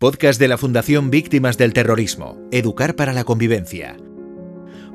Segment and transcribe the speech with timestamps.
[0.00, 3.98] Podcast de la Fundación Víctimas del Terrorismo, Educar para la Convivencia.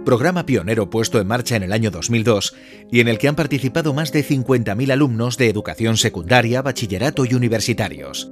[0.03, 2.55] Programa pionero puesto en marcha en el año 2002
[2.91, 7.35] y en el que han participado más de 50.000 alumnos de educación secundaria, bachillerato y
[7.35, 8.31] universitarios.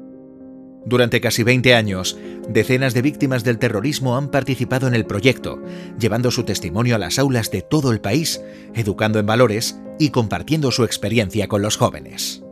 [0.84, 2.18] Durante casi 20 años,
[2.50, 5.62] decenas de víctimas del terrorismo han participado en el proyecto,
[6.00, 8.42] llevando su testimonio a las aulas de todo el país,
[8.74, 12.44] educando en valores y compartiendo su experiencia con los jóvenes.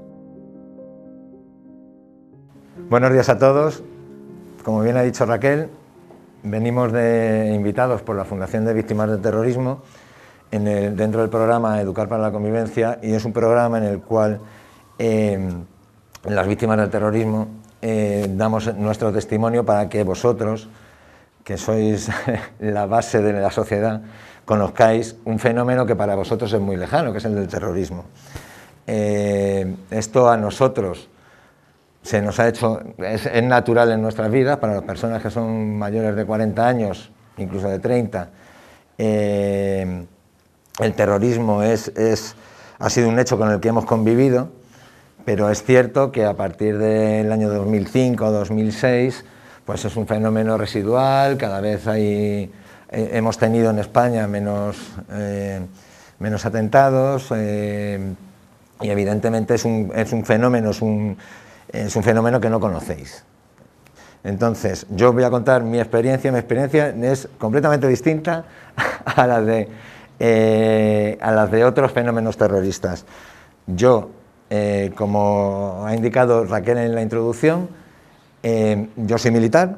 [2.87, 3.81] Buenos días a todos.
[4.63, 5.69] Como bien ha dicho Raquel,
[6.43, 9.81] venimos de invitados por la Fundación de Víctimas del Terrorismo
[10.51, 14.39] dentro del programa Educar para la Convivencia y es un programa en el cual
[14.99, 15.49] eh,
[16.25, 17.47] las víctimas del terrorismo
[17.81, 20.69] eh, damos nuestro testimonio para que vosotros,
[21.43, 22.11] que sois
[22.59, 24.01] la base de la sociedad,
[24.45, 28.05] conozcáis un fenómeno que para vosotros es muy lejano, que es el del terrorismo.
[28.85, 31.09] Eh, esto a nosotros,
[32.03, 36.15] se nos ha hecho, es, natural en nuestras vidas, para las personas que son mayores
[36.15, 38.29] de 40 años, incluso de 30,
[38.97, 40.05] eh,
[40.79, 42.35] el terrorismo es, es,
[42.79, 44.49] ha sido un hecho con el que hemos convivido,
[45.25, 49.23] pero es cierto que a partir del año 2005 o 2006,
[49.65, 52.51] pues es un fenómeno residual, cada vez hay,
[52.89, 54.77] eh, hemos tenido en España menos,
[55.11, 55.61] eh,
[56.17, 57.31] menos atentados,
[58.81, 61.15] y evidentemente es un, es un fenómeno, es un,
[61.71, 63.23] es un fenómeno que no conocéis.
[64.23, 68.45] Entonces, yo voy a contar mi experiencia, mi experiencia es completamente distinta
[69.05, 69.67] a la de,
[70.19, 73.05] eh, a las de otros fenómenos terroristas.
[73.65, 74.11] Yo,
[74.49, 77.69] eh, como ha indicado Raquel en la introducción,
[78.43, 79.77] eh, yo soy militar,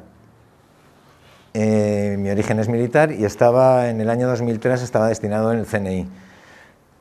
[1.54, 6.08] mi origen es militar y estaba en el año 2003 estaba destinado en el CNI.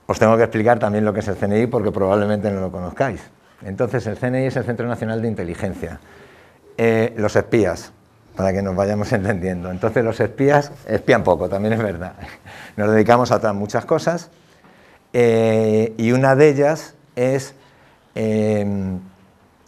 [0.07, 3.23] Os tengo que explicar también lo que es el CNI porque probablemente no lo conozcáis.
[3.65, 6.01] Entonces, el CNI es el Centro Nacional de Inteligencia.
[6.77, 7.93] Eh, los espías,
[8.37, 9.71] para que nos vayamos entendiendo.
[9.71, 12.15] Entonces, los espías espían poco, también es verdad.
[12.77, 14.31] Nos dedicamos a otras muchas cosas
[15.13, 17.55] eh, y una de ellas es
[18.15, 18.67] eh,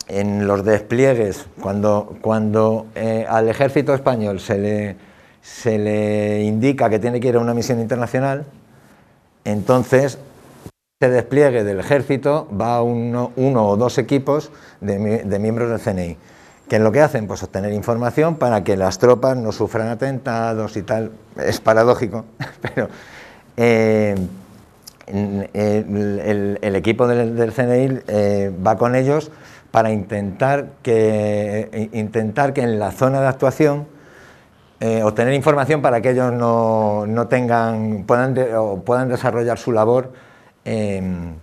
[0.09, 2.87] en los despliegues, cuando, cuando
[3.29, 4.97] al ejército español se le,
[5.41, 8.45] se le indica que tiene que ir a una misión internacional,
[9.45, 10.19] entonces
[11.11, 14.51] despliegue del ejército va uno, uno o dos equipos
[14.81, 14.99] de,
[15.39, 16.17] miembros del CNI.
[16.69, 17.27] que lo que hacen?
[17.27, 21.13] Pues obtener información para que las tropas no sufran atentados y tal.
[21.37, 22.25] Es paradójico,
[22.61, 22.89] pero
[23.57, 24.15] eh,
[25.07, 29.31] el, equipo del, CNI eh, va con ellos
[29.71, 33.87] para intentar que, intentar que en la zona de actuación
[34.81, 38.35] eh, obtener información para que ellos no, no tengan, puedan,
[38.85, 40.13] puedan desarrollar su labor
[40.65, 41.35] Em,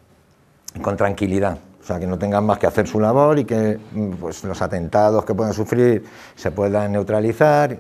[0.82, 1.58] con tranquilidad.
[1.82, 3.80] O sea, que no tengan más que hacer su labor y que
[4.20, 6.06] pues, los atentados que puedan sufrir
[6.36, 7.78] se puedan neutralizar.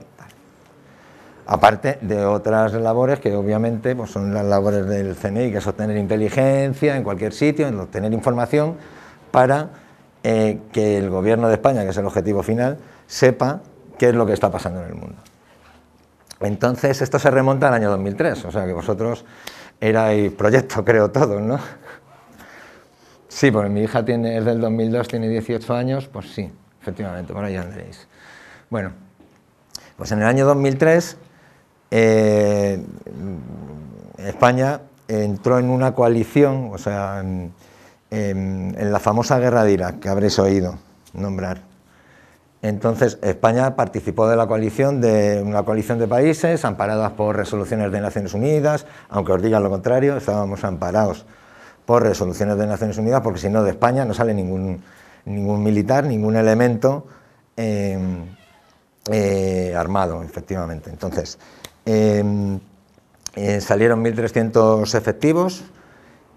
[1.45, 5.97] Aparte de otras labores que obviamente pues, son las labores del CNI, que es obtener
[5.97, 8.75] inteligencia en cualquier sitio, en obtener información
[9.31, 9.69] para
[10.23, 12.77] eh, que el gobierno de España, que es el objetivo final,
[13.07, 13.61] sepa
[13.97, 15.17] qué es lo que está pasando en el mundo.
[16.39, 19.25] Entonces, esto se remonta al año 2003, o sea que vosotros
[19.81, 21.59] era el proyecto, creo, todo, ¿no?
[23.27, 27.43] Sí, porque mi hija tiene, es del 2002, tiene 18 años, pues sí, efectivamente, por
[27.43, 28.07] ahí andréis.
[28.69, 28.91] Bueno,
[29.97, 31.17] pues en el año 2003
[31.89, 32.85] eh,
[34.17, 37.53] España entró en una coalición, o sea, en,
[38.11, 40.77] en la famosa guerra de Irak, que habréis oído
[41.13, 41.70] nombrar.
[42.61, 48.01] Entonces, España participó de la coalición, de una coalición de países amparadas por resoluciones de
[48.01, 51.25] Naciones Unidas, aunque os digan lo contrario, estábamos amparados
[51.85, 54.83] por resoluciones de Naciones Unidas, porque si no de España no sale ningún,
[55.25, 57.07] ningún militar, ningún elemento
[57.57, 58.25] em,
[59.09, 60.91] eh, armado, efectivamente.
[60.91, 61.39] Entonces,
[61.85, 62.59] em,
[63.35, 65.63] eh, salieron 1.300 efectivos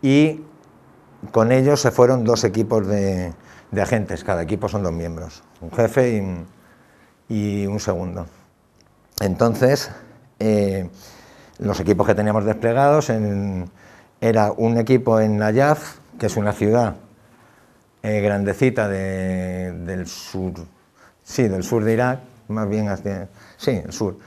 [0.00, 0.40] y
[1.32, 3.34] con ellos se fueron dos equipos de,
[3.74, 6.22] de agentes, cada equipo son dos miembros, un jefe
[7.28, 8.26] y, un segundo.
[9.20, 9.90] Entonces,
[10.38, 10.88] eh,
[11.58, 13.10] los equipos que teníamos desplegados
[14.20, 16.96] era un equipo en Nayaf, que es una ciudad
[18.02, 20.52] eh, grandecita del sur,
[21.22, 24.18] sí, del sur de Irak, más bien hacia, sí, el sur,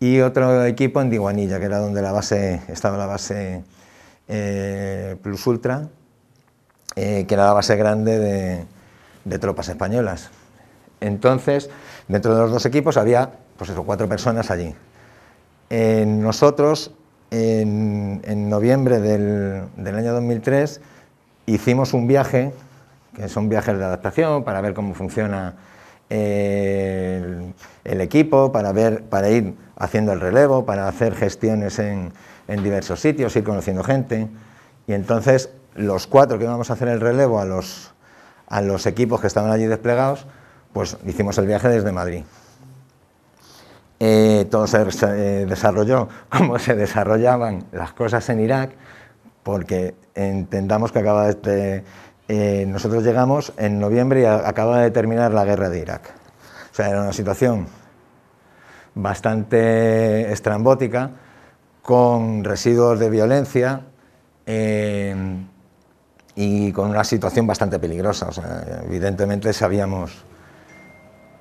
[0.00, 3.62] y otro equipo en Diguanilla, que era donde la base, estaba la base
[4.28, 5.88] eh, Plus Ultra,
[6.94, 8.75] que era la base grande de,
[9.26, 10.30] de tropas españolas.
[11.00, 11.68] Entonces,
[12.08, 14.74] dentro de los dos equipos había pues cuatro personas allí.
[15.70, 16.92] nosotros,
[17.30, 20.80] en, noviembre del, año 2003,
[21.46, 22.52] hicimos un viaje,
[23.14, 25.54] que son viajes de adaptación, para ver cómo funciona
[26.08, 27.52] eh,
[27.84, 32.12] el equipo, para, ver, para ir haciendo el relevo, para hacer gestiones en,
[32.46, 34.28] en diversos sitios, ir conociendo gente.
[34.86, 37.92] Y entonces los cuatro que íbamos a hacer el relevo a los,
[38.46, 40.26] a los equipos que estaban allí desplegados,
[40.72, 42.22] pues hicimos el viaje desde Madrid.
[43.98, 48.72] Eh, todo se eh, desarrolló como se desarrollaban las cosas en Irak,
[49.42, 51.84] porque entendamos que acaba de...
[52.28, 56.12] Eh, nosotros llegamos en noviembre y acaba de terminar la guerra de Irak.
[56.72, 57.68] O sea, era una situación
[58.94, 61.10] bastante estrambótica,
[61.82, 63.82] con residuos de violencia
[66.36, 68.28] y con una situación bastante peligrosa.
[68.84, 70.24] Evidentemente sabíamos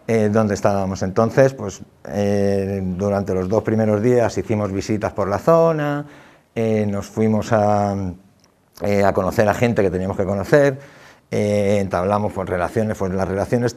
[0.08, 1.04] eh, dónde estábamos.
[1.04, 6.06] Entonces, pues eh, durante los dos primeros días hicimos visitas por la zona,
[6.56, 10.80] eh, nos fuimos a, a, conocer a gente que teníamos que conocer,
[11.30, 13.76] entablamos pues, relaciones, pues, las relaciones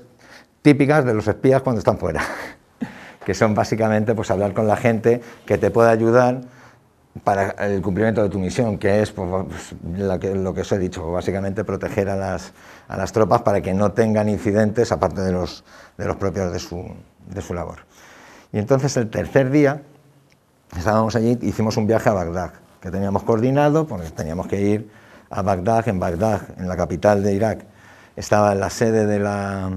[0.62, 2.22] típicas de los espías cuando están fuera,
[3.26, 6.42] que son básicamente pues, hablar con la gente que te puede ayudar
[7.24, 9.28] para el cumplimiento de tu misión, que es pues,
[9.96, 13.92] lo, que, lo, que, os he dicho, básicamente proteger a las, tropas para que no
[13.92, 15.64] tengan incidentes aparte de los,
[15.96, 17.78] de los propios de su, labor.
[18.52, 19.82] Y entonces el tercer día
[20.76, 24.90] estábamos allí, hicimos un viaje a Bagdad, que teníamos coordinado, porque teníamos que ir
[25.30, 27.64] a Bagdad, en Bagdad, en la capital de Irak,
[28.16, 29.70] estaba la sede de la,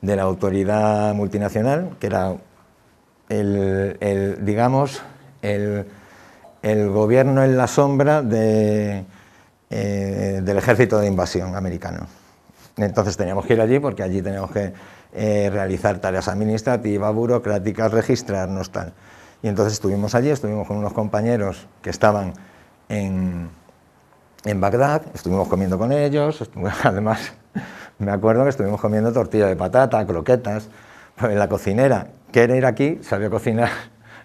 [0.00, 2.36] de la autoridad multinacional, que era
[3.28, 5.02] el digamos,
[5.40, 5.86] el
[6.62, 9.04] el gobierno en la sombra eh,
[9.68, 12.06] del ejército de invasión americano.
[12.76, 14.72] Entonces teníamos que ir allí porque allí teníamos que
[15.12, 18.92] eh, realizar tareas administrativas, burocráticas, registrarnos, tal.
[19.42, 22.32] Y entonces estuvimos allí, estuvimos con unos compañeros que estaban
[22.88, 23.50] en,
[24.44, 26.48] en Bagdad, estuvimos comiendo con ellos,
[26.84, 27.32] además
[27.98, 30.68] me acuerdo que estuvimos comiendo tortilla de patata, croquetas,
[31.16, 33.68] pues la cocinera, que era aquí, sabía cocinar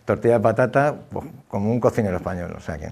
[0.07, 2.55] tortilla de patata pues, como un cocinero español.
[2.57, 2.89] O sea que,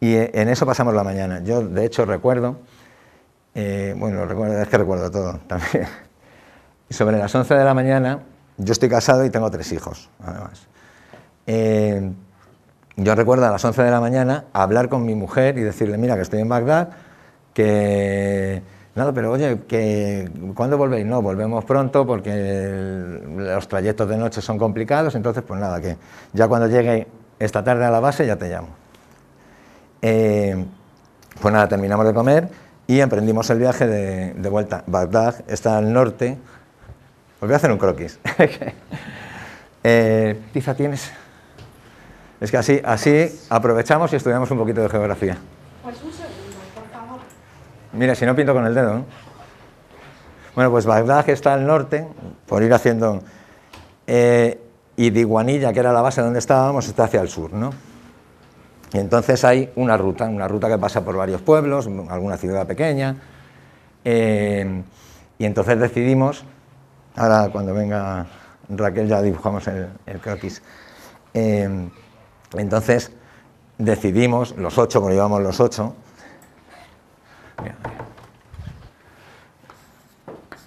[0.00, 1.42] y eh, en eso pasamos la mañana.
[1.42, 2.58] Yo, de hecho, recuerdo,
[3.54, 5.88] eh, bueno, recuerdo, es que recuerdo todo también.
[6.90, 8.20] Y sobre las 11 de la mañana,
[8.58, 10.66] yo estoy casado y tengo tres hijos, además.
[11.46, 12.12] Eh,
[12.96, 16.16] yo recuerdo a las 11 de la mañana hablar con mi mujer y decirle, mira,
[16.16, 16.90] que estoy en Bagdad,
[17.54, 18.62] que
[19.00, 21.06] Nada, pero oye, que ¿cuándo volvéis?
[21.06, 22.30] No, volvemos pronto porque
[23.34, 25.96] los trayectos de noche son complicados, entonces pues nada, que
[26.34, 27.06] ya cuando llegue
[27.38, 28.68] esta tarde a la base ya te llamo.
[30.02, 30.66] Eh,
[31.40, 32.48] pues nada, terminamos de comer
[32.86, 34.84] y emprendimos el viaje de, vuelta.
[34.86, 36.36] Bagdad está al norte.
[37.36, 38.18] Os voy a hacer un croquis.
[39.82, 41.10] eh, ¿Tiza tienes?
[42.38, 45.38] Es que así, así aprovechamos y estudiamos un poquito de geografía.
[47.92, 49.04] Mira, si no pinto con el dedo.
[50.54, 52.06] Bueno, pues Bagdad, está al norte,
[52.46, 53.20] por ir haciendo.
[54.06, 54.60] Eh,
[54.96, 57.70] y Diguanilla, que era la base donde estábamos, está hacia el sur, ¿no?
[58.92, 63.16] Y entonces hay una ruta, una ruta que pasa por varios pueblos, alguna ciudad pequeña.
[64.04, 64.82] Eh,
[65.38, 66.44] y entonces decidimos,
[67.16, 68.26] ahora cuando venga
[68.68, 70.62] Raquel ya dibujamos el, croquis.
[71.34, 71.88] Eh,
[72.56, 73.12] entonces
[73.78, 75.94] decidimos, los ocho, porque íbamos los ocho,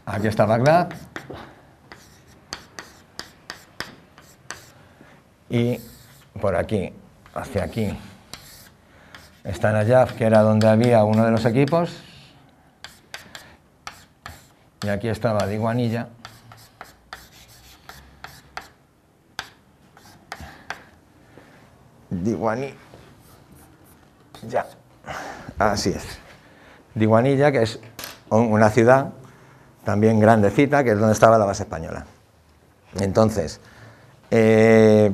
[0.06, 0.90] Aquí está Bagdad.
[5.50, 5.80] Y
[6.42, 6.94] por aquí,
[7.34, 7.98] hacia aquí,
[9.44, 12.02] está Nayaf, que era donde había uno de los equipos.
[14.84, 16.10] Y aquí estaba Diguanilla.
[22.10, 22.74] Diguani.
[24.48, 24.66] Ya.
[25.58, 26.23] Así es.
[26.96, 27.80] Diguanilla, que es
[28.30, 29.12] una ciudad
[29.84, 32.06] también grandecita, que es donde estaba la base española.
[33.00, 33.60] Entonces,
[34.32, 35.12] eh,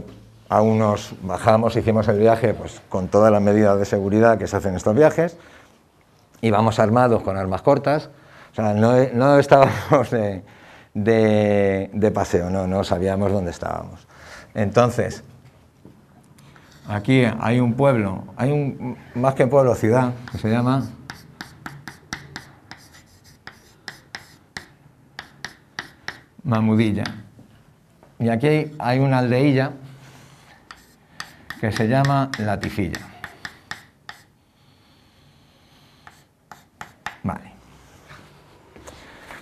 [0.48, 4.58] a unos bajamos, hicimos el viaje pues, con todas las medidas de seguridad que se
[4.58, 5.38] hacen en estos viajes,
[6.42, 8.10] íbamos armados con armas cortas,
[8.52, 10.44] o sea, no, estábamos de,
[10.94, 14.08] de, paseo, no, no sabíamos dónde estábamos.
[14.56, 15.24] Entonces,
[16.88, 20.84] aquí hay un pueblo, hay un, más que pueblo, ciudad, que se llama
[26.50, 27.04] Mamudilla.
[28.18, 29.72] Y aquí hay una aldeilla
[31.62, 33.00] que se llama Latifilla.
[37.24, 37.52] Vale.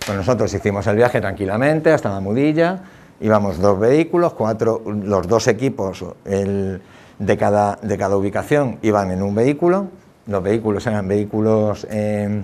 [0.05, 2.81] Pues nosotros hicimos el viaje tranquilamente hasta Mamudilla,
[3.21, 9.33] íbamos dos vehículos, cuatro, los dos equipos de, cada, de cada ubicación iban en un
[9.33, 9.87] vehículo,
[10.25, 12.43] los vehículos eran vehículos eh,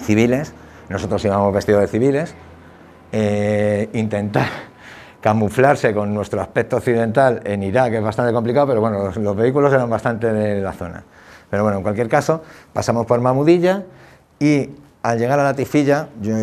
[0.00, 0.52] civiles,
[0.88, 2.34] nosotros íbamos vestidos de civiles,
[3.12, 4.48] eh, intentar
[5.20, 9.90] camuflarse con nuestro aspecto occidental en Irak es bastante complicado, pero bueno, los, vehículos eran
[9.90, 11.04] bastante de la zona.
[11.50, 13.84] Pero bueno, en cualquier caso, pasamos por Mamudilla
[14.38, 14.70] y
[15.02, 16.34] al llegar a la Tifilla, yo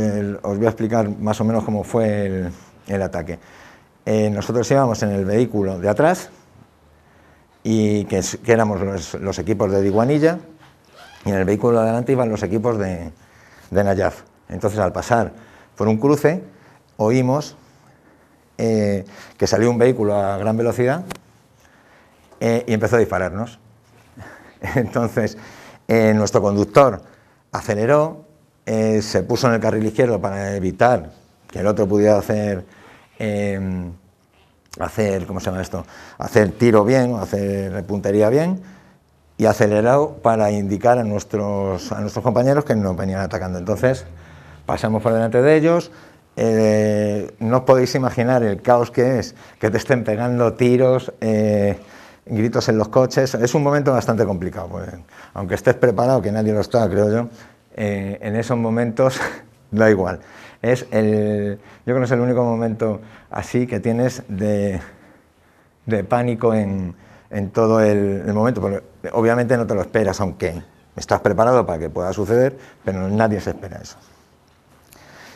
[0.42, 2.50] os voy a explicar más o menos cómo fue
[2.88, 3.40] el, ataque.
[4.06, 6.30] Eh, nosotros íbamos en el vehículo de atrás,
[7.64, 8.80] y que, éramos
[9.20, 10.38] los, equipos de Diguanilla,
[11.26, 13.12] y en el vehículo de adelante iban los equipos de,
[13.72, 14.22] de Nayaf.
[14.50, 15.34] Entonces, al pasar
[15.76, 16.44] por un cruce,
[16.98, 17.56] oímos
[18.58, 19.06] eh,
[19.38, 21.04] que salió un vehículo a gran velocidad
[22.40, 23.60] eh, y empezó a dispararnos.
[24.76, 25.38] Entonces,
[25.88, 27.02] eh, nuestro conductor
[27.52, 28.24] aceleró,
[28.66, 31.12] se puso en el carril izquierdo para evitar
[31.52, 32.66] que el otro pudiera hacer,
[34.80, 35.86] hacer ¿cómo se llama esto?
[36.18, 38.64] Hacer tiro bien, hacer puntería bien,
[39.38, 43.60] y aceleró para indicar a nuestros, a nuestros compañeros que nos venían atacando.
[43.60, 44.06] Entonces,
[44.66, 45.92] pasamos por delante de ellos,
[46.38, 51.78] eh, no podéis imaginar el caos que es, que te estén pegando tiros, eh,
[52.26, 53.36] gritos en los coches.
[53.36, 54.90] Es un momento bastante complicado, pues,
[55.34, 57.30] aunque estés preparado, que nadie lo está, creo yo,
[57.76, 59.20] eh, en esos momentos
[59.72, 60.20] da igual.
[60.62, 64.82] Es el, yo creo que es el único momento así que tienes de,
[66.10, 66.96] pánico en,
[67.54, 68.82] todo el, momento,
[69.14, 70.64] obviamente no te lo esperas, aunque
[70.96, 73.98] estás preparado para que pueda suceder, pero nadie se espera eso.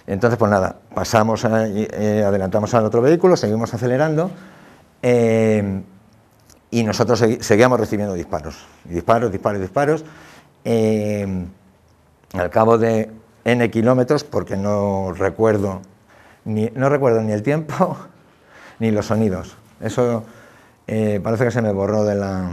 [0.09, 4.31] Entonces, pues nada, pasamos, eh, adelantamos al otro vehículo, seguimos acelerando
[5.03, 5.83] eh,
[6.71, 10.05] y nosotros seguíamos recibiendo disparos, disparos, disparos, disparos.
[10.65, 11.45] Eh,
[12.33, 13.11] al cabo de
[13.45, 15.83] n kilómetros, porque no recuerdo
[16.43, 17.95] ni, no recuerdo ni el tiempo
[18.79, 19.57] ni los sonidos.
[19.79, 20.23] Eso
[21.21, 22.49] parece que se me borró de la,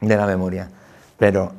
[0.00, 0.70] de la memoria.
[1.18, 1.52] Pero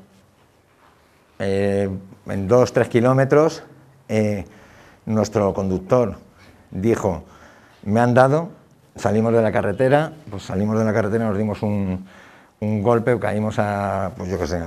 [1.39, 3.63] en dos, tres kilómetros
[5.08, 6.18] nuestro conductor
[6.70, 7.24] dijo,
[7.84, 8.50] me han dado,
[8.96, 12.06] salimos de la carretera, pues salimos de la carretera, nos dimos un,
[12.60, 14.62] golpe, caímos a, pues yo qué sé,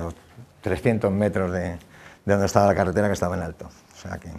[0.61, 1.77] 300 metros de,
[2.25, 3.67] donde estaba la carretera que estaba en alto.
[3.67, 4.31] O sea que,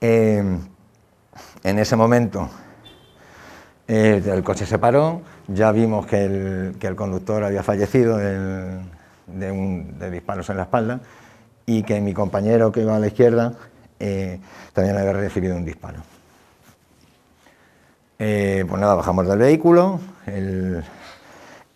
[0.00, 0.60] em,
[1.62, 2.48] en ese momento
[3.86, 10.56] eh, el coche se paró, ya vimos que el, conductor había fallecido de disparos en
[10.56, 11.00] la espalda
[11.66, 13.52] y que mi compañero que iba a la izquierda
[13.98, 14.40] eh,
[14.72, 15.98] también había recibido un disparo.
[18.18, 20.00] Eh, pues nada, bajamos del vehículo.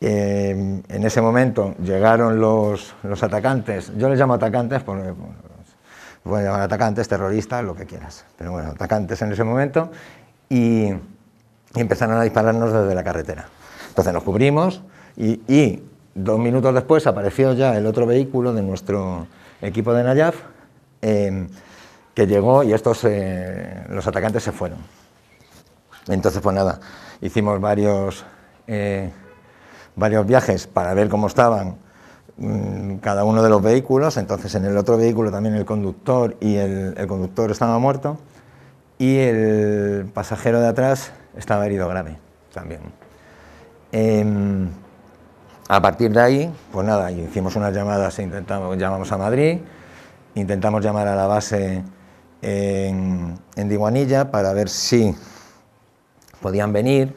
[0.01, 5.13] Eh, en ese momento llegaron los, atacantes, yo les llamo atacantes, porque
[6.23, 9.91] pueden llamar atacantes, terroristas, lo que quieras, pero bueno, atacantes en ese momento,
[10.49, 10.93] y,
[11.75, 13.47] empezaron a dispararnos desde la carretera.
[13.89, 14.83] Entonces nos cubrimos
[15.17, 15.83] y,
[16.15, 19.27] dos minutos después apareció ya el otro vehículo de nuestro
[19.61, 20.37] equipo de Nayaf
[22.19, 24.79] que llegó y estos, eh, los atacantes se fueron.
[26.09, 26.81] Entonces, pues nada,
[27.21, 28.25] hicimos varios,
[28.67, 29.13] eh,
[29.95, 31.77] varios viajes para ver cómo estaban
[32.37, 34.17] mm, cada uno de los vehículos.
[34.17, 38.19] Entonces, en el otro vehículo también el conductor y el, conductor estaba muerto
[38.99, 42.19] y el pasajero de atrás estaba herido grave
[42.53, 42.81] también.
[43.93, 44.69] Em,
[45.69, 49.61] a partir de ahí, pues nada, hicimos unas llamadas, intentamos, llamamos a Madrid,
[50.35, 51.85] intentamos llamar a la base
[52.43, 55.15] en, en Diguanilla para ver si
[56.41, 57.15] podían venir.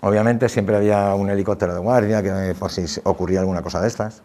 [0.00, 4.22] obviamente siempre había un helicóptero de guardia que por si ocurría alguna cosa de estas.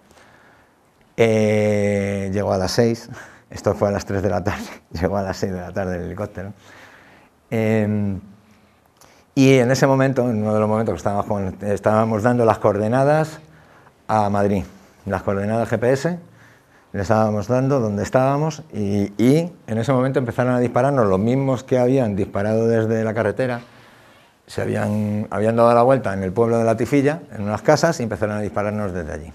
[1.19, 3.09] Eh, llegó a las 6,
[3.49, 5.97] esto fue a las 3 de la tarde, llegó a las 6 de la tarde
[5.97, 6.53] el helicóptero.
[7.49, 8.19] Em,
[9.33, 13.39] y en ese momento, en uno de los momentos que estábamos, estábamos dando las coordenadas
[14.07, 14.63] a Madrid,
[15.05, 16.19] las coordenadas GPS,
[16.93, 19.11] le estábamos dando donde estábamos y,
[19.67, 23.61] en ese momento empezaron a dispararnos los mismos que habían disparado desde la carretera,
[24.45, 27.99] se habían, habían dado la vuelta en el pueblo de La Tifilla, en unas casas,
[27.99, 29.31] y empezaron a dispararnos desde allí.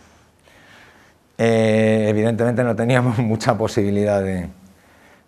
[1.37, 4.49] Eh, evidentemente no teníamos mucha posibilidad de,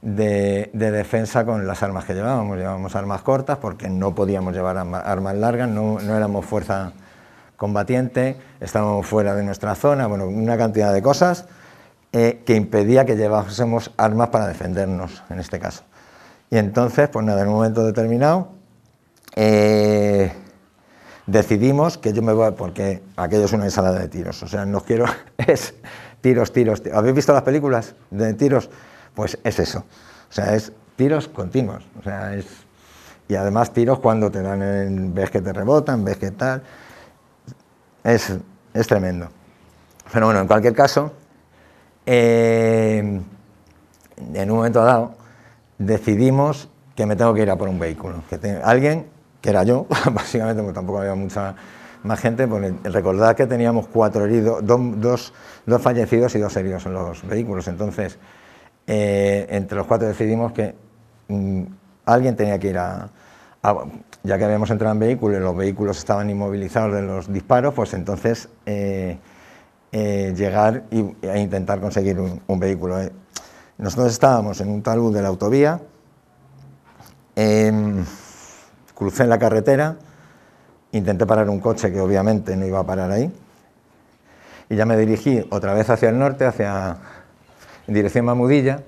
[0.01, 2.57] de, defensa con las armas que llevábamos.
[2.57, 6.93] Llevábamos armas cortas porque no podíamos llevar armas largas, no, no éramos fuerza
[7.57, 11.47] combatiente, estábamos fuera de nuestra zona, bueno, una cantidad de cosas
[12.17, 15.83] eh, que impedía que llevásemos armas para defendernos, en este caso.
[16.49, 18.51] Y entonces, pues nada, en un momento determinado,
[19.35, 20.33] eh,
[21.27, 24.81] decidimos que yo me voy, porque aquello es una ensalada de tiros, o sea, no
[24.83, 25.07] quiero,
[25.39, 25.75] es
[26.21, 26.97] tiros, tiros, tiros.
[26.97, 28.71] ¿Habéis visto las películas de tiros?
[29.17, 32.47] Pues es eso, o sea, es tiros continuos, o sea, es,
[33.27, 36.63] y además tiros cuando te dan, ves que te rebotan, ves que tal,
[38.05, 38.35] es,
[38.73, 39.31] es tremendo.
[40.13, 41.13] Pero bueno, en cualquier caso,
[42.07, 43.21] eh,
[44.35, 45.15] en un momento dado
[45.79, 49.07] decidimos que me tengo que ir a por un vehículo, que alguien
[49.41, 51.55] que era yo, básicamente, porque tampoco había mucha
[52.03, 55.33] más gente, pues recordad que teníamos cuatro heridos, dos,
[55.67, 57.67] dos, fallecidos y dos heridos en los vehículos.
[57.69, 58.19] Entonces,
[58.87, 60.75] eh, entre los cuatro decidimos que
[61.29, 61.63] mm,
[62.05, 63.09] alguien tenía que ir a,
[64.23, 67.95] ya que habíamos entrado en vehículo y los vehículos estaban inmovilizados de los disparos, pues
[67.95, 69.19] entonces eh,
[69.97, 72.99] eh, llegar e intentar conseguir un, vehículo.
[73.79, 75.81] Nosotros estábamos en un talud de la autovía,
[77.37, 78.05] em,
[78.93, 79.97] crucé la carretera,
[80.91, 83.33] Intenté parar un coche que obviamente no iba a parar ahí.
[84.69, 86.97] Y ya me dirigí otra vez hacia el norte, hacia
[87.89, 88.81] en dirección Mamudilla,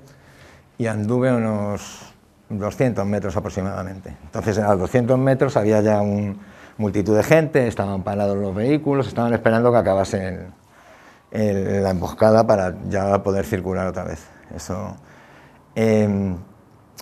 [0.77, 2.13] y anduve unos
[2.47, 4.15] 200 metros aproximadamente.
[4.23, 6.39] Entonces, a los 200 metros había ya un,
[6.77, 10.47] multitud de gente, estaban parados los vehículos, estaban esperando que acabase
[11.31, 14.25] la emboscada para ya poder circular otra vez.
[14.55, 14.95] Eso.
[15.75, 16.37] Em,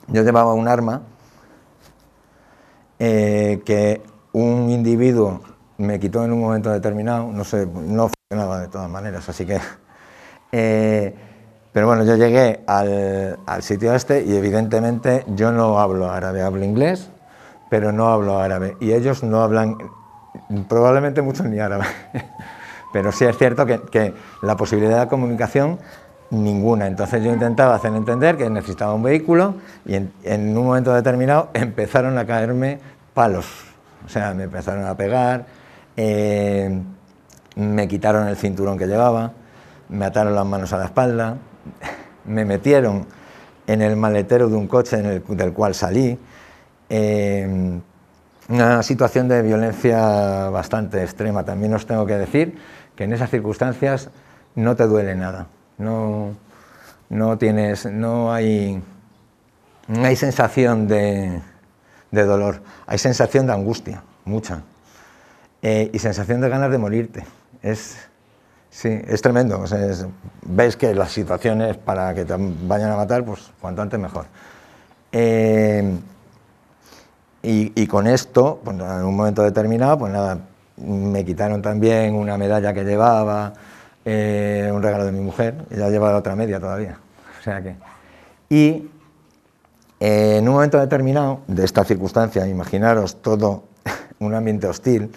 [0.08, 1.01] yo llevaba un arma
[3.00, 4.01] eh, que
[4.34, 5.41] un individuo
[5.77, 9.60] me quitó en un momento determinado, no sé, no funcionaba de todas maneras, así que...
[10.58, 11.13] Eh,
[11.74, 17.10] pero bueno, yo llegué al, sitio este y evidentemente yo no hablo árabe, hablo inglés,
[17.70, 18.77] pero no hablo árabe.
[18.79, 19.77] Y ellos no hablan
[20.70, 21.84] probablemente mucho ni árabe.
[22.96, 25.80] pero sí es cierto que, la posibilidad de comunicación,
[26.30, 26.88] ninguna.
[26.88, 32.18] Entonces yo intentaba hacer entender que necesitaba un vehículo y en un momento determinado empezaron
[32.18, 32.80] a caerme
[33.14, 33.48] palos
[34.06, 35.46] o sea, me empezaron a pegar,
[35.98, 36.82] eh,
[37.58, 39.34] me quitaron el cinturón que llevaba,
[39.90, 41.36] me ataron las manos a la espalda,
[42.25, 43.08] me metieron
[43.68, 46.18] en el maletero de un coche del cual salí.
[46.88, 47.78] Eh,
[48.48, 51.44] una situación de violencia bastante extrema.
[51.44, 52.56] También os tengo que decir
[52.96, 54.10] que en esas circunstancias
[54.56, 55.48] no te duele nada.
[55.78, 56.36] No,
[57.10, 58.82] no tienes, no hay,
[59.88, 61.42] no hay sensación de,
[62.12, 64.62] de dolor, hay sensación de angustia, mucha,
[65.62, 67.26] eh, y sensación de ganas de morirte.
[67.62, 67.98] Es,
[68.69, 69.63] sí, es tremendo.
[70.43, 74.26] ves que las situaciones para que te vayan a matar, pues cuanto antes mejor.
[75.12, 75.98] Eh,
[77.48, 80.39] y, con esto, pues, en un momento determinado, pues nada,
[80.78, 83.54] me quitaron también una medalla que llevaba,
[84.04, 86.98] eh, un regalo de mi mujer, y ya llevaba otra media todavía.
[87.40, 87.62] O sea.
[88.50, 88.90] Y
[90.00, 93.64] eh, en un momento determinado de esta circunstancia, imaginaros todo
[94.20, 95.12] un ambiente hostil,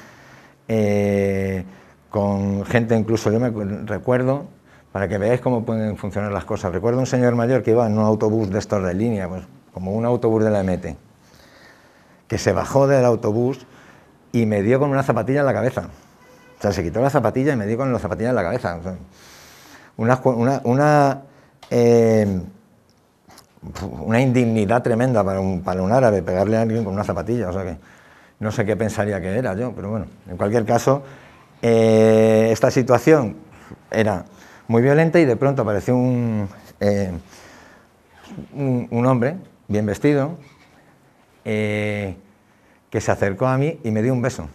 [0.68, 1.64] eh,
[2.10, 3.50] con gente incluso, yo me
[3.84, 4.46] recuerdo,
[4.92, 7.98] para que veáis cómo pueden funcionar las cosas, recuerdo un señor mayor que iba en
[7.98, 9.42] un autobús de estos de línea, pues,
[9.74, 10.96] como un autobús de la MT,
[12.26, 13.66] que se bajó del autobús
[14.32, 15.88] y me dio con una zapatilla en la cabeza.
[16.58, 18.78] O sea, se quitó la zapatilla y me dio con la zapatilla en la cabeza.
[19.96, 20.20] una,
[20.64, 21.22] una,
[21.70, 22.40] eh,
[24.00, 27.52] una indignidad tremenda para un, para un árabe pegarle a alguien con una zapatilla, o
[27.52, 27.76] sea que
[28.40, 31.02] no sé qué pensaría que era yo, pero bueno, en cualquier caso,
[31.60, 33.36] eh, esta situación
[33.90, 34.24] era
[34.68, 37.12] muy violenta y de pronto apareció un, eh,
[38.54, 39.36] un, hombre
[39.66, 40.36] bien vestido
[42.90, 44.48] que se acercó a mí y me dio un beso.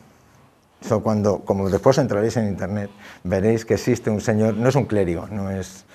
[0.82, 2.90] Eso cuando, como después entraréis en internet,
[3.24, 5.86] veréis que existe un señor, no es un clérigo, no es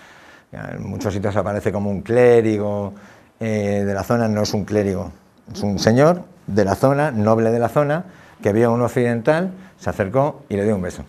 [0.53, 2.94] en muchos sitios aparece como un clérigo
[3.40, 5.12] eh, de la zona, no es un clérigo,
[5.53, 8.05] es un señor de la zona, noble de la zona,
[8.42, 11.05] que vio a un occidental, se acercó y le dio un beso.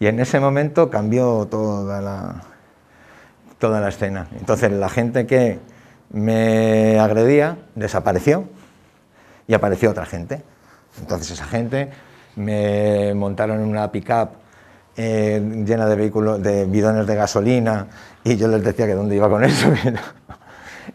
[0.00, 2.42] Y en ese momento cambió toda la,
[3.58, 4.28] toda la escena.
[4.38, 5.60] Entonces la gente que
[6.10, 8.44] me agredía desapareció
[9.46, 10.42] y apareció otra gente.
[11.00, 11.90] Entonces esa gente
[12.36, 14.30] me montaron en una pick-up
[14.96, 17.88] eh, llena de vehículos, de bidones de gasolina,
[18.22, 19.72] y yo les decía que dónde iba con eso.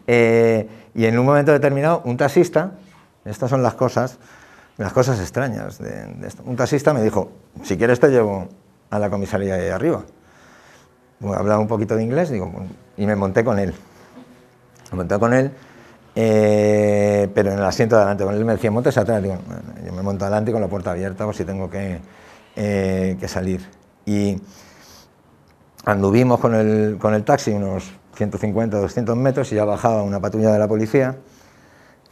[0.06, 2.72] Eh, y en un momento determinado, un taxista,
[3.24, 4.18] estas son las cosas,
[4.76, 6.42] las cosas extrañas de, esto.
[6.46, 7.30] Un taxista me dijo,
[7.62, 8.48] si quieres te llevo
[8.88, 10.04] a la comisaría de arriba.
[11.22, 12.32] hablaba un poquito de inglés
[12.96, 13.74] y me monté con él.
[14.90, 15.52] Me monté con él,
[16.22, 18.24] eh, pero en el asiento de adelante.
[18.24, 19.22] Con él me decía, montes atrás.
[19.22, 19.38] Digo,
[19.86, 21.98] yo me monto adelante con la puerta abierta por si tengo que,
[22.54, 23.66] que salir.
[24.04, 24.38] Y
[25.86, 30.52] anduvimos con el, con el taxi unos 150, 200 metros y ya bajaba una patrulla
[30.52, 31.16] de la policía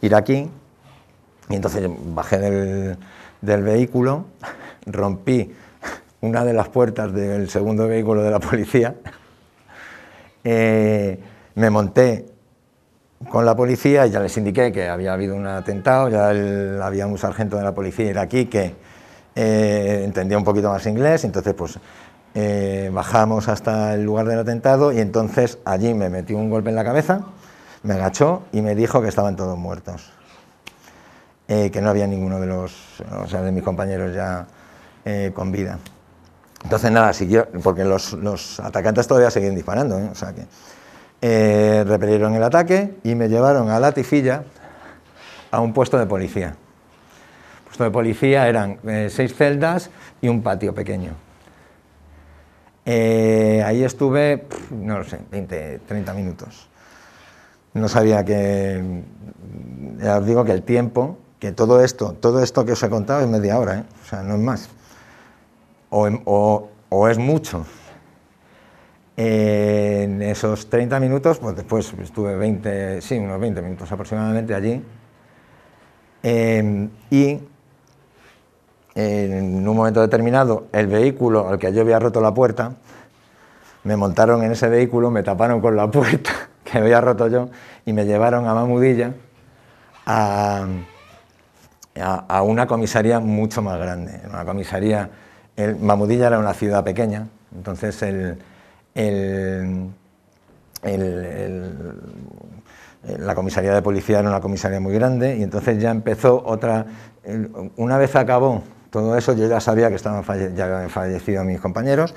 [0.00, 0.48] ir aquí
[1.50, 2.96] Y entonces bajé del,
[3.42, 4.24] del vehículo,
[4.86, 5.52] rompí
[6.20, 8.94] una de las puertas del segundo vehículo de la policía,
[10.44, 11.20] eh,
[11.54, 12.26] me monté
[13.30, 16.28] con la policía y ya les indiqué que había habido un atentado, ya
[16.84, 18.74] había un sargento de la policía aquí que
[19.34, 21.78] eh, entendía un poquito más inglés, entonces pues
[22.34, 26.76] eh, bajamos hasta el lugar del atentado y entonces allí me metió un golpe en
[26.76, 27.22] la cabeza,
[27.82, 30.12] me agachó y me dijo que estaban todos muertos.
[31.48, 34.46] eh, que no había ninguno de los, o sea, de mis compañeros ya
[35.04, 35.78] eh, con vida.
[36.62, 40.42] Entonces nada, siguió, porque los, los atacantes todavía seguían disparando, o sea que
[41.20, 44.44] eh, repelieron el ataque y me llevaron a la tifilla
[45.50, 46.48] a un puesto de policía.
[46.48, 51.12] El puesto de policía eran eh, seis celdas y un patio pequeño.
[52.84, 56.68] Eh, ahí estuve, no lo sé, 20, 30 minutos.
[57.74, 59.02] No sabía que,
[59.98, 63.20] ya os digo que el tiempo, que todo esto, todo esto que os he contado
[63.20, 63.84] es media hora, ¿eh?
[64.02, 64.68] o sea, no es más.
[65.90, 66.22] O, em-
[67.10, 67.66] es mucho.
[69.20, 74.80] En esos 30 minutos, pues después estuve 20, sí, unos 20 minutos aproximadamente allí.
[76.22, 77.40] Eh, y
[78.94, 82.76] en un momento determinado, el vehículo al que yo había roto la puerta,
[83.82, 86.30] me montaron en ese vehículo, me taparon con la puerta
[86.62, 87.48] que había roto yo
[87.86, 89.14] y me llevaron a Mamudilla
[90.06, 90.64] a,
[92.00, 94.20] a, una comisaría mucho más grande.
[94.28, 95.10] Una comisaría,
[95.80, 98.38] Mamudilla era una ciudad pequeña, entonces el,
[103.18, 106.86] la comisaría de policía era una comisaría muy grande y entonces ya empezó otra,
[107.76, 111.60] una vez acabó todo eso yo ya sabía que estaban falle- ya habían fallecido mis
[111.60, 112.14] compañeros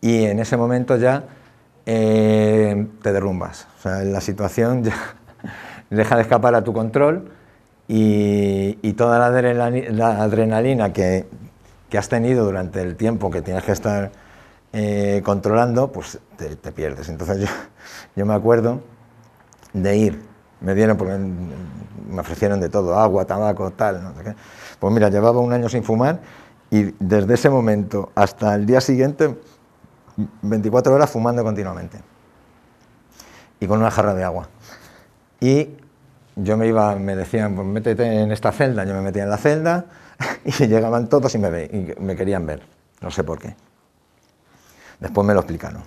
[0.00, 1.24] y en ese momento ya
[1.84, 4.94] eh, te derrumbas, la situación ya
[5.90, 7.30] deja de escapar a tu control
[7.88, 11.26] y, y toda la adrenali- la adrenalina que
[11.96, 14.10] has tenido durante el tiempo que tienes que estar
[14.72, 17.08] eh, controlando, pues te, pierdes.
[17.08, 17.46] Entonces yo,
[18.14, 18.80] yo me acuerdo
[19.72, 20.22] de ir,
[20.60, 24.34] me dieron, porque me ofrecieron de todo, agua, tabaco, tal, no sé qué.
[24.78, 26.20] Pues mira, llevaba un año sin fumar
[26.70, 29.36] y desde ese momento hasta el día siguiente,
[30.42, 31.98] 24 horas fumando continuamente
[33.60, 34.48] y con una jarra de agua.
[35.40, 35.70] Y
[36.36, 39.38] yo me iba, me decían, pues métete en esta celda, yo me metía en la
[39.38, 39.86] celda
[40.44, 42.62] y llegaban todos me, ve- y me querían ver,
[43.00, 43.54] no sé por qué.
[45.00, 45.82] Después me lo explicaron.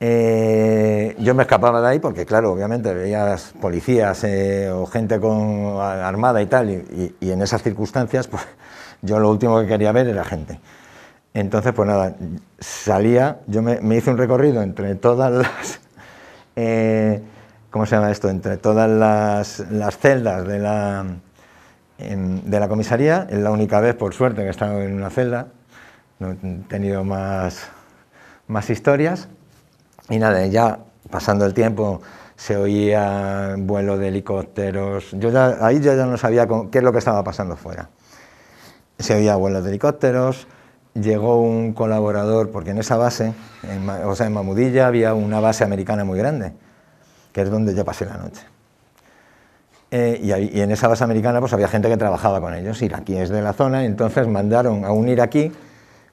[0.00, 6.40] Eh, yo me escapaba de ahí porque, claro, obviamente veías policías eh, o gente armada
[6.40, 8.42] y tal, y, en esas circunstancias, pues
[9.02, 10.60] yo lo último que quería ver era gente.
[11.34, 12.14] Entonces, pues nada,
[12.58, 15.80] salía, yo me, hice un recorrido entre todas las,
[16.56, 17.22] eh,
[17.70, 18.28] ¿cómo se llama esto?
[18.28, 19.64] Entre todas las,
[19.98, 21.06] celdas de la,
[21.98, 23.26] de la comisaría.
[23.30, 25.48] Es la única vez, por suerte, que he estado en una celda.
[26.20, 26.34] No he
[26.68, 27.70] tenido más,
[28.48, 29.28] más historias.
[30.10, 30.80] Y nada, ya
[31.10, 32.00] pasando el tiempo
[32.36, 35.10] se oía vuelo de helicópteros.
[35.12, 37.90] Yo ya, ahí yo ya no sabía con- qué es lo que estaba pasando fuera.
[38.98, 40.46] Se oía vuelos de helicópteros.
[40.94, 43.32] Llegó un colaborador, porque en esa base,
[43.62, 46.52] en, o sea, en Mamudilla había una base americana muy grande,
[47.32, 48.42] que es donde yo pasé la noche.
[49.90, 53.40] Eh, y, en esa base americana pues había gente que trabajaba con ellos, iraquíes de
[53.40, 55.50] la zona, entonces mandaron a un iraquí,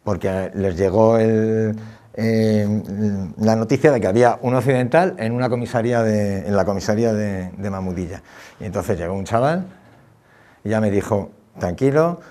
[0.03, 1.75] porque les llegó el,
[2.17, 2.65] eh,
[3.37, 7.69] la noticia de que había un occidental en, una comisaría de, en la comisaría de,
[7.69, 8.21] Mamudilla.
[8.59, 9.65] Y entonces llegó un chaval
[10.63, 12.21] y ya me dijo, tranquilo,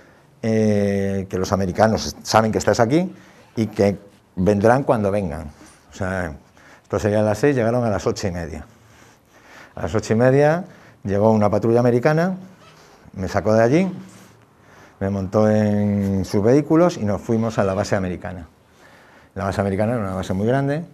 [0.43, 3.15] eh, que los americanos saben que estás aquí
[3.57, 3.99] y que
[4.37, 5.51] vendrán cuando vengan.
[5.91, 6.35] O sea,
[6.83, 8.65] esto sería a las seis, llegaron a las ocho y media.
[9.75, 10.65] A las ocho y media
[11.03, 12.37] llegó una patrulla americana,
[13.13, 13.93] me sacó de allí,
[14.99, 18.49] me montó en sus vehículos y nos fuimos a la base americana.
[19.35, 20.85] La base americana era una base muy grande.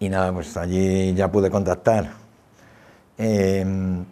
[0.00, 2.10] Y nada, pues allí ya pude contactar
[3.16, 4.04] eh,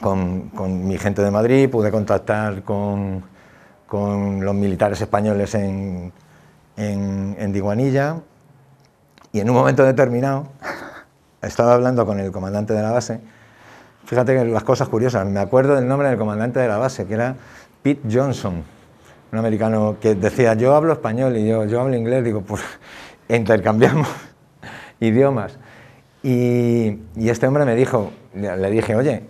[0.00, 3.24] con, con mi gente de Madrid, pude contactar con,
[3.86, 6.12] con los militares españoles en,
[6.76, 8.20] en, en Diguanilla.
[9.32, 10.46] Y en un momento determinado
[11.42, 13.20] estaba hablando con el comandante de la base.
[14.04, 17.14] Fíjate que las cosas curiosas, me acuerdo del nombre del comandante de la base, que
[17.14, 17.34] era
[17.82, 18.62] Pete Johnson,
[19.32, 22.62] un americano que decía, yo hablo español y yo, yo hablo inglés, digo, pues
[23.28, 24.08] intercambiamos
[25.00, 25.58] idiomas.
[26.22, 29.22] Y, y este hombre me dijo, le dije, oye,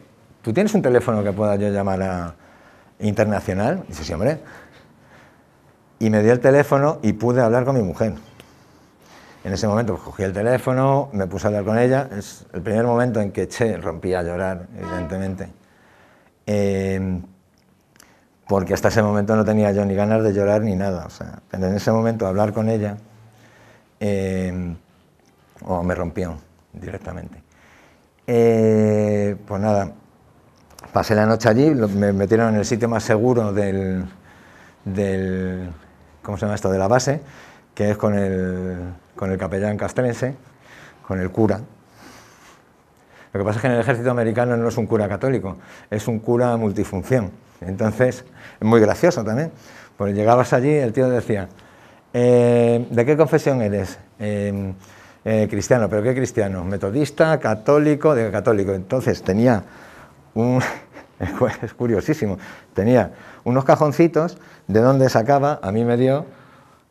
[0.42, 2.34] ¿tú tienes un teléfono que pueda yo llamar a
[3.00, 3.84] internacional?
[3.88, 4.38] dice, sí, hombre.
[5.98, 8.14] Y me dio el teléfono y pude hablar con mi mujer.
[9.44, 12.08] En ese momento pues, cogí el teléfono, me puse a hablar con ella.
[12.18, 15.48] Es el primer momento en que eché, rompí a llorar, evidentemente.
[16.46, 17.20] Eh,
[18.48, 21.06] porque hasta ese momento no tenía yo ni ganas de llorar ni nada.
[21.06, 22.96] O sea, pero en ese momento hablar con ella
[24.00, 24.76] eh,
[25.64, 26.36] oh, me rompió
[26.72, 27.42] directamente.
[28.26, 29.92] Eh, pues nada,
[30.92, 34.04] pasé la noche allí, me metieron en el sitio más seguro del,
[34.84, 35.70] del
[36.22, 36.70] ¿cómo se llama esto?
[36.70, 37.20] de la base,
[37.74, 40.36] que es con el, con el capellán castrense,
[41.06, 41.60] con el cura.
[43.32, 45.56] Lo que pasa es que en el ejército americano no es un cura católico,
[45.90, 47.30] es un cura multifunción.
[47.60, 48.24] Entonces,
[48.60, 49.50] es muy gracioso también.
[49.96, 51.48] Porque llegabas allí y el tío decía,
[52.12, 53.98] eh, ¿de qué confesión eres?
[54.18, 54.72] Eh,
[55.24, 56.64] eh, cristiano, ¿pero qué cristiano?
[56.64, 58.14] ¿Metodista, católico?
[58.14, 58.72] De católico.
[58.72, 59.64] Entonces tenía
[60.34, 60.62] un...
[61.62, 62.38] es curiosísimo,
[62.74, 63.12] tenía
[63.44, 64.38] unos cajoncitos
[64.68, 66.26] de donde sacaba, a mí me dio,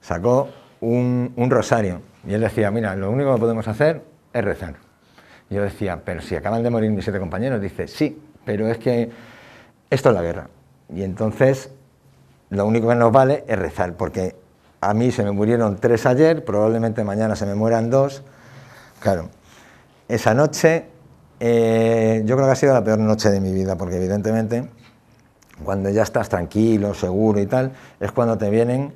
[0.02, 0.50] sacó
[0.82, 2.02] un, un rosario.
[2.28, 4.02] Y él decía, mira, lo único que podemos hacer
[4.34, 4.76] es rezar.
[5.50, 9.12] Yo decía, pero si acaban de morir mis siete compañeros, dice, sí, pero es que
[9.96, 10.50] esto es la guerra.
[10.94, 11.72] Y entonces
[12.50, 14.36] lo único que nos vale es rezar, porque
[14.82, 18.24] a mí se me murieron tres ayer, probablemente mañana se me mueran dos.
[19.00, 19.30] Claro,
[20.08, 20.86] esa noche
[21.40, 24.70] eh, yo creo que ha sido la peor noche de mi vida, porque evidentemente
[25.64, 28.94] cuando ya estás tranquilo, seguro y tal, es cuando te vienen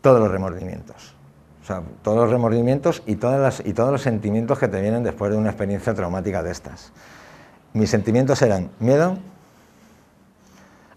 [0.00, 1.14] todos los remordimientos.
[1.62, 5.02] O sea, todos los remordimientos y, todas las, y todos los sentimientos que te vienen
[5.02, 6.92] después de una experiencia traumática de estas.
[7.72, 9.18] Mis sentimientos eran miedo,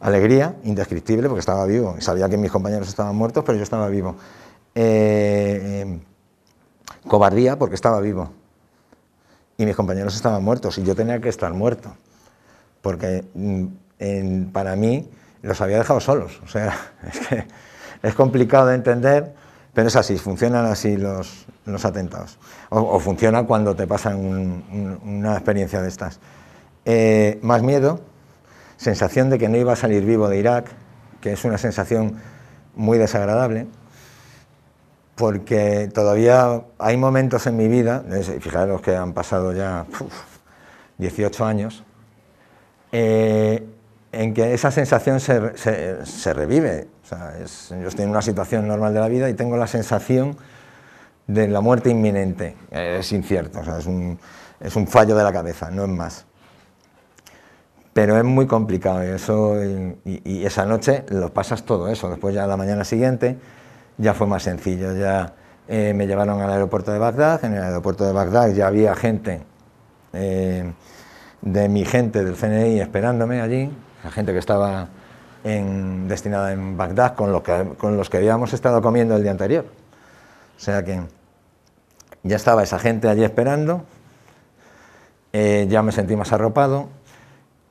[0.03, 1.95] alegría indescriptible porque estaba vivo.
[1.99, 4.15] Sabía que mis compañeros estaban muertos, pero yo estaba vivo.
[4.75, 5.99] Eh, eh,
[7.07, 8.29] cobardía porque estaba vivo.
[9.57, 11.95] Y mis compañeros estaban muertos y yo tenía que estar muerto.
[12.81, 15.09] Porque mm, para mí
[15.41, 16.41] los había dejado solos.
[16.43, 16.75] O sea,
[17.07, 17.47] es que
[18.01, 19.33] es complicado de entender,
[19.73, 22.37] pero es así, funcionan así los, los atentados.
[22.69, 26.19] O, funciona cuando te pasan una experiencia de estas.
[26.83, 28.01] Eh, más miedo,
[28.77, 30.69] sensación de que no iba a salir vivo de Irak,
[31.21, 32.19] que es una sensación
[32.75, 33.67] muy desagradable,
[35.15, 38.03] porque todavía hay momentos en mi vida,
[38.39, 39.85] fijaros que han pasado ya
[40.97, 41.83] 18 años,
[42.91, 43.65] eh,
[44.11, 45.39] en que esa sensación se,
[46.33, 46.87] revive.
[47.09, 50.35] yo estoy en una situación normal de la vida y tengo la sensación
[51.25, 52.55] de la muerte inminente.
[52.69, 53.61] Es incierto,
[54.59, 56.25] es un fallo de la cabeza, no es más
[57.93, 62.09] pero es muy complicado eso y, esa noche lo pasas todo eso.
[62.09, 63.37] Después ya la mañana siguiente
[63.97, 65.33] ya fue más sencillo, ya
[65.67, 69.41] eh, me llevaron al aeropuerto de Bagdad, en el aeropuerto de Bagdad ya había gente
[70.13, 70.73] eh,
[71.41, 73.71] de mi gente del CNI esperándome allí,
[74.03, 74.89] la gente que estaba
[75.43, 79.65] destinada en Bagdad con, que, con los que habíamos estado comiendo el día anterior.
[80.55, 81.01] O sea que
[82.23, 83.83] ya estaba esa gente allí esperando,
[85.33, 86.87] eh, ya me sentí más arropado,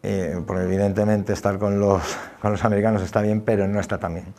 [0.03, 2.03] eh, porque evidentemente estar con los,
[2.41, 4.35] con los americanos está bien, pero no está tan bien.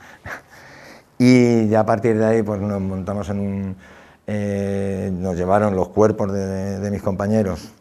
[1.17, 3.75] y ya a partir de ahí pues nos montamos en un...
[4.25, 7.73] Eh, nos llevaron los cuerpos de, mis compañeros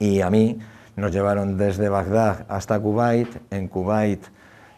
[0.00, 0.58] y a mí
[0.96, 3.28] nos llevaron desde Bagdad hasta Kuwait.
[3.52, 4.20] En Kuwait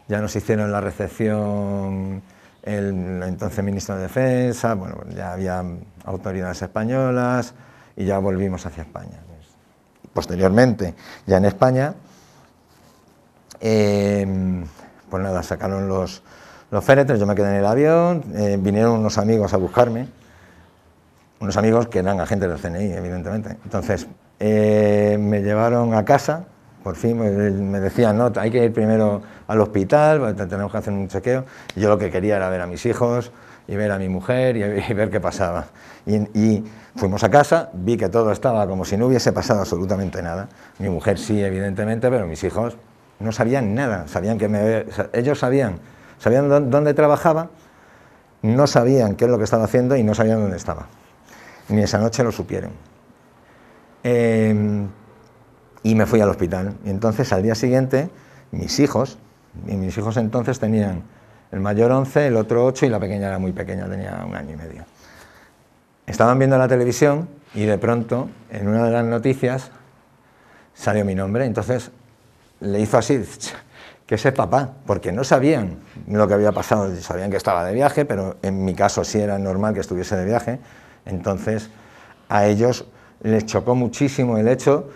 [0.07, 2.21] ya nos hicieron la recepción
[2.61, 5.63] el entonces ministro de Defensa, bueno, ya había
[6.05, 7.55] autoridades españolas
[7.95, 9.17] y ya volvimos hacia España
[10.13, 10.93] posteriormente,
[11.25, 11.93] ya en España,
[13.59, 14.63] eh,
[15.09, 16.23] pues nada, sacaron los,
[16.71, 20.07] los féretros, yo me quedé en el avión, eh, vinieron unos amigos a buscarme,
[21.39, 23.57] unos amigos que eran agentes del CNI, evidentemente.
[23.63, 24.07] Entonces,
[24.39, 26.45] eh, me llevaron a casa,
[26.83, 31.07] por fin me, decían, no, hay que ir primero al hospital, tenemos que hacer un
[31.07, 31.45] chequeo.
[31.75, 33.31] yo lo que quería era ver a mis hijos
[33.67, 35.67] y ver a mi mujer y, ver qué pasaba.
[36.05, 36.63] y
[36.95, 40.49] Fuimos a casa, vi que todo estaba como si no hubiese pasado absolutamente nada.
[40.77, 42.77] Mi mujer sí, evidentemente, pero mis hijos
[43.19, 44.07] no sabían nada.
[44.07, 45.79] Sabían que me, ellos sabían,
[46.19, 47.49] sabían dónde trabajaba,
[48.41, 50.87] no sabían qué es lo que estaba haciendo y no sabían dónde estaba.
[51.69, 52.71] Ni esa noche lo supieron.
[54.03, 54.89] Em,
[55.83, 56.75] y me fui al hospital.
[56.83, 58.09] Y entonces al día siguiente,
[58.51, 59.17] mis hijos,
[59.65, 61.03] y mis hijos entonces tenían
[61.51, 64.53] el mayor 11, el otro 8 y la pequeña era muy pequeña, tenía un año
[64.53, 64.83] y medio.
[66.11, 69.71] Estaban viendo la televisión y de pronto, en una de las noticias,
[70.73, 71.45] salió mi nombre.
[71.45, 71.89] Entonces
[72.59, 73.23] le hizo así,
[74.05, 78.03] que ese papá, porque no sabían lo que había pasado, sabían que estaba de viaje,
[78.03, 80.59] pero en mi caso sí era normal que estuviese de viaje.
[81.05, 81.69] Entonces
[82.27, 82.83] a ellos
[83.21, 84.89] les chocó muchísimo el hecho,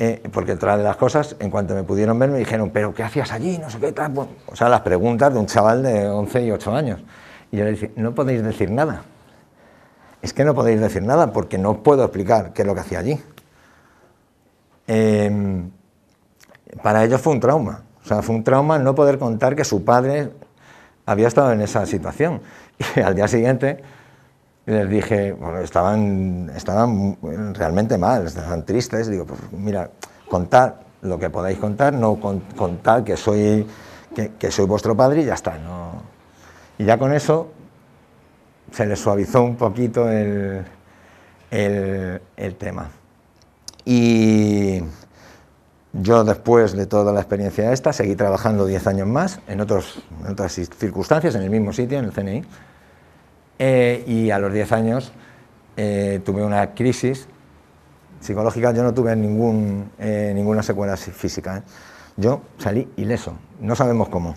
[0.00, 3.04] eh, porque tras de las cosas, en cuanto me pudieron ver, me dijeron, ¿pero qué
[3.04, 3.56] hacías allí?
[3.58, 4.18] No sé qué tal.
[4.18, 7.00] o sea, las preguntas de un chaval de 11 y 8 años.
[7.52, 9.04] Y yo le dije, no podéis decir nada
[10.22, 12.98] es que no podéis decir nada porque no puedo explicar qué es lo que hacía
[12.98, 13.20] allí.
[14.86, 15.70] Em,
[16.82, 17.82] para ellos fue un trauma.
[18.04, 20.30] O sea, fue un trauma no poder contar que su padre
[21.06, 22.40] había estado en esa situación.
[22.96, 23.82] Y al día siguiente
[24.64, 27.18] les dije, bueno, estaban, estaban
[27.54, 29.08] realmente mal, estaban tristes.
[29.08, 29.90] Digo, pues mira,
[30.28, 32.18] contad lo que podáis contar, no
[32.56, 33.66] contar que soy,
[34.38, 35.58] que, soy vuestro padre y ya está.
[36.78, 37.48] Y ya con eso
[38.70, 40.64] se le suavizó un poquito el,
[41.50, 42.90] el, tema.
[43.84, 44.80] Y
[45.92, 50.52] yo después de toda la experiencia esta, seguí trabajando 10 años más en, otros, otras
[50.52, 52.44] circunstancias, en el mismo sitio, en el CNI.
[53.58, 55.12] Eh, y a los 10 años
[55.76, 57.28] eh, tuve una crisis
[58.20, 61.62] psicológica, yo no tuve ningún, eh, ninguna secuela física.
[62.16, 64.34] Yo salí ileso, no sabemos cómo.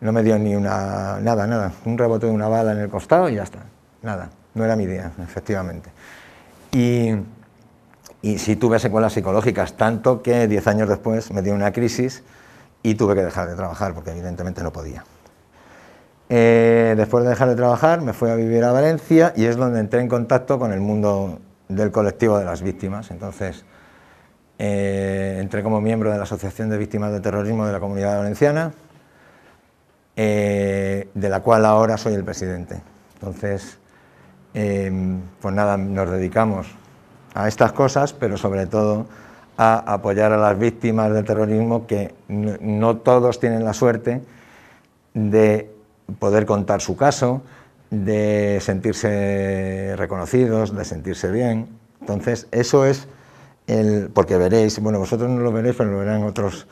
[0.00, 3.28] No me dio ni una, nada, nada, un rebote de una bala en el costado
[3.28, 3.60] y ya está,
[4.02, 5.90] nada, no era mi día, efectivamente.
[6.72, 7.14] Y
[8.26, 12.24] y sí tuve secuelas psicológicas, tanto que diez años después me dio una crisis
[12.82, 15.04] y tuve que dejar de trabajar, porque evidentemente no podía.
[16.28, 19.78] Eh, después de dejar de trabajar, me fui a vivir a Valencia y es donde
[19.78, 23.12] entré en contacto con el mundo del colectivo de las víctimas.
[23.12, 23.64] Entonces,
[24.58, 28.72] eh, entré como miembro de la Asociación de Víctimas de Terrorismo de la Comunidad Valenciana,
[30.16, 32.80] eh, de la cual ahora soy el presidente.
[33.14, 33.78] Entonces,
[34.52, 36.66] pues nada, nos dedicamos
[37.34, 39.06] a estas cosas, pero sobre todo
[39.56, 44.22] a apoyar a las víctimas del terrorismo que no, todos tienen la suerte
[45.14, 45.70] de
[46.18, 47.42] poder contar su caso,
[47.90, 51.68] de sentirse reconocidos, de sentirse bien.
[52.00, 53.08] Entonces, eso es
[53.66, 54.10] el.
[54.12, 56.66] Porque veréis, bueno, vosotros no lo veréis, pero lo verán otros,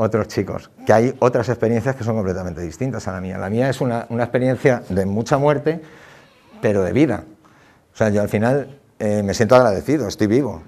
[0.00, 3.36] otros chicos, que hay otras experiencias que son completamente distintas a la mía.
[3.36, 5.80] La mía es una, una experiencia de mucha muerte,
[6.62, 7.24] pero de vida.
[7.92, 10.62] O sea, yo al final eh, me siento agradecido, estoy vivo.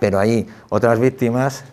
[0.00, 1.64] pero hay otras víctimas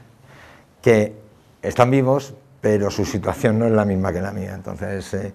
[0.82, 1.16] que
[1.62, 4.56] están vivos, pero su situación no es la misma que la mía.
[4.56, 5.34] Entonces, eh,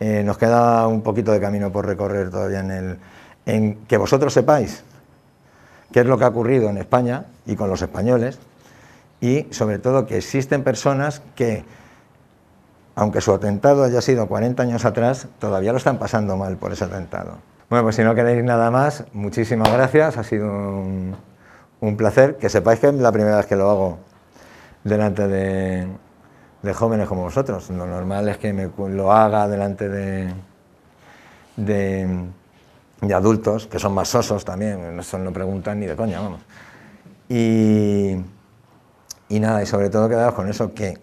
[0.00, 2.98] eh, nos queda un poquito de camino por recorrer todavía en, el,
[3.46, 4.84] en que vosotros sepáis
[5.90, 8.38] qué es lo que ha ocurrido en España y con los españoles,
[9.20, 11.64] y sobre todo que existen personas que,
[12.94, 16.84] aunque su atentado haya sido 40 años atrás, todavía lo están pasando mal por ese
[16.84, 17.38] atentado.
[17.68, 22.36] Bueno, pues si no queréis nada más, muchísimas gracias, ha sido un, placer.
[22.36, 23.98] Que sepáis que es la primera vez que lo hago
[24.82, 25.86] delante de,
[26.74, 27.70] jóvenes como vosotros.
[27.70, 30.32] Lo normal es que me, lo haga delante de,
[31.56, 36.40] de, adultos, que son más sosos también, eso no preguntan ni de coña, vamos.
[37.28, 38.16] Y,
[39.30, 40.98] y nada, y sobre todo quedaos con eso, que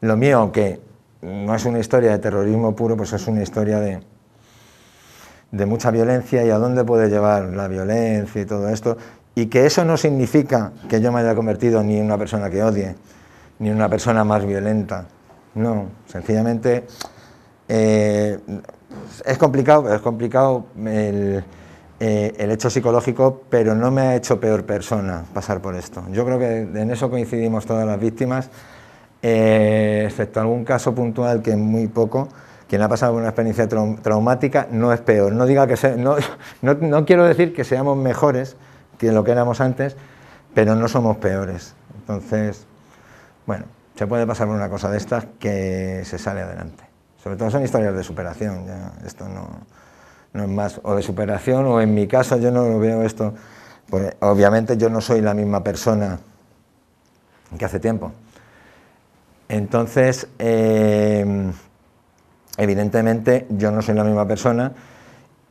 [0.00, 0.80] lo mío, aunque
[1.22, 4.00] no es una historia de terrorismo puro, pues es una historia de
[5.50, 8.96] de mucha violencia y a dónde puede llevar la violencia y todo esto,
[9.34, 12.62] y que eso no significa que yo me haya convertido ni en una persona que
[12.62, 12.94] odie,
[13.58, 15.06] ni en una persona más violenta.
[15.54, 16.86] No, sencillamente
[17.68, 18.38] eh,
[19.24, 21.42] es complicado, es complicado el,
[21.98, 26.04] eh, el, hecho psicológico, pero no me ha hecho peor persona pasar por esto.
[26.10, 28.50] Yo creo que en eso coincidimos todas las víctimas,
[29.22, 32.28] eh, excepto algún caso puntual que muy poco,
[32.68, 35.32] quien ha pasado una experiencia traumática no es peor.
[35.32, 36.16] No, diga que no,
[36.62, 38.56] no, quiero decir que seamos mejores
[38.98, 39.96] que lo que éramos antes,
[40.52, 41.74] pero no somos peores.
[42.00, 42.66] Entonces,
[43.46, 46.84] bueno, se puede pasar por una cosa de estas que se sale adelante.
[47.22, 48.66] Sobre todo son historias de superación,
[49.04, 49.48] esto no,
[50.36, 53.34] no o de superación, o en mi caso yo no veo esto,
[53.88, 56.18] porque obviamente yo no soy la misma persona
[57.58, 58.12] que hace tiempo.
[59.48, 61.52] Entonces, eh,
[62.56, 64.72] evidentemente yo no soy la misma persona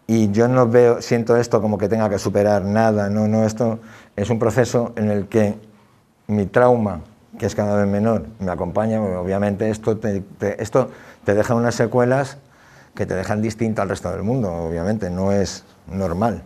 [0.08, 3.80] y yo no veo, siento esto como que tenga que superar nada, no, no, esto
[4.16, 5.56] es un proceso en el que
[6.28, 7.02] mi trauma,
[7.40, 10.00] que es cada vez menor, me acompaña, obviamente esto
[10.40, 10.92] esto
[11.24, 12.38] te deja unas secuelas
[12.96, 16.44] que te dejan distinto al resto del mundo, obviamente, no es normal.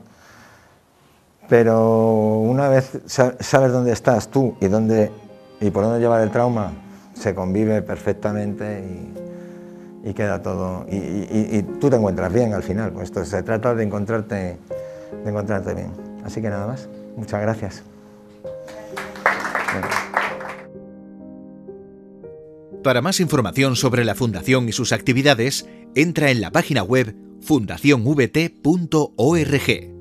[1.47, 5.11] Pero una vez sabes dónde estás tú y, dónde,
[5.59, 6.71] y por dónde llevar el trauma,
[7.13, 10.85] se convive perfectamente y, y queda todo.
[10.89, 12.91] Y, tú te encuentras bien al final.
[12.91, 14.57] Pues esto se trata de encontrarte,
[15.23, 15.91] de encontrarte bien.
[16.23, 16.87] Así que nada más.
[17.15, 17.83] Muchas gracias.
[22.83, 29.98] Para más información sobre la Fundación y sus actividades, entra en la página web fundacionvt.org.